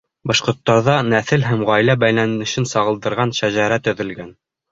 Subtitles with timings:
[0.29, 4.35] Башҡорттарҙа нәҫел һәм ғаилә бәйләнешен сағылдырған шәжәрә төҙөлгән.